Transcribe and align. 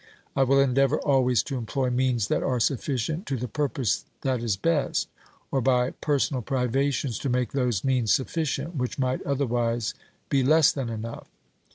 I 0.35 0.41
will 0.41 0.59
endeavour 0.59 0.97
always 0.99 1.43
to 1.43 1.59
employ 1.59 1.91
means 1.91 2.27
that 2.29 2.41
are 2.41 2.59
sufficient 2.59 3.27
to 3.27 3.37
the 3.37 3.47
purpose 3.47 4.03
that 4.21 4.41
is 4.41 4.57
best, 4.57 5.07
or, 5.51 5.61
by 5.61 5.91
personal 5.91 6.41
privations, 6.41 7.19
to 7.19 7.29
make 7.29 7.51
those 7.51 7.83
means 7.83 8.11
sufficient 8.11 8.75
which 8.75 8.97
might 8.97 9.21
otherwise 9.27 9.93
be 10.27 10.41
less 10.41 10.71
than 10.71 10.89
enough. 10.89 11.27